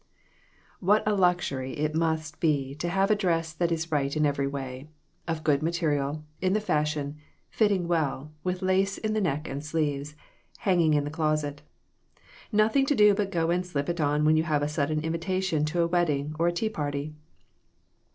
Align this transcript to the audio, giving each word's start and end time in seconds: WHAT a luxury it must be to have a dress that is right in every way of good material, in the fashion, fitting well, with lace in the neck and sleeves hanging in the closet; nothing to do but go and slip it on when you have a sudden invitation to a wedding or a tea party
WHAT 0.79 1.03
a 1.07 1.13
luxury 1.13 1.73
it 1.77 1.93
must 1.93 2.39
be 2.39 2.73
to 2.73 2.89
have 2.89 3.11
a 3.11 3.15
dress 3.15 3.53
that 3.53 3.71
is 3.71 3.91
right 3.91 4.17
in 4.17 4.25
every 4.25 4.47
way 4.47 4.87
of 5.27 5.43
good 5.43 5.61
material, 5.61 6.23
in 6.41 6.53
the 6.53 6.59
fashion, 6.59 7.17
fitting 7.51 7.87
well, 7.87 8.31
with 8.43 8.63
lace 8.63 8.97
in 8.97 9.13
the 9.13 9.21
neck 9.21 9.47
and 9.47 9.63
sleeves 9.63 10.15
hanging 10.61 10.95
in 10.95 11.03
the 11.03 11.11
closet; 11.11 11.61
nothing 12.51 12.87
to 12.87 12.95
do 12.95 13.13
but 13.13 13.29
go 13.31 13.51
and 13.51 13.63
slip 13.63 13.89
it 13.89 14.01
on 14.01 14.25
when 14.25 14.35
you 14.35 14.41
have 14.41 14.63
a 14.63 14.67
sudden 14.67 15.03
invitation 15.03 15.65
to 15.65 15.81
a 15.83 15.87
wedding 15.87 16.33
or 16.39 16.47
a 16.47 16.51
tea 16.51 16.67
party 16.67 17.13